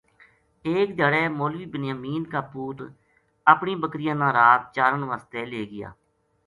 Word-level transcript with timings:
ایک 0.69 0.87
دھیاڑے 0.97 1.21
مولوی 1.39 1.65
بنیامین 1.73 2.21
کا 2.31 2.41
پُوت 2.51 2.77
اپنی 3.53 3.73
بکریاں 3.81 4.15
نا 4.21 4.27
رات 4.37 4.61
چارن 4.75 5.01
واسطے 5.09 5.41
لے 5.51 5.61
گیا 5.71 5.89